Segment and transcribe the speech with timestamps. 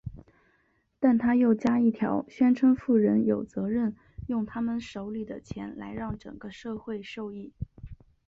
[0.99, 7.53] 但他又加一条宣称富人有责任用他们手里的钱来让整个社会受益。